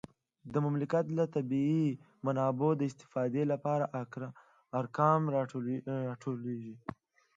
د 0.53 0.55
مملکت 0.65 1.05
د 1.17 1.19
طبیعي 1.35 1.87
منابعو 2.25 2.77
د 2.77 2.81
استفادې 2.89 3.43
لپاره 3.51 3.85
ارقام 4.79 5.21
راټولیږي 6.15 6.75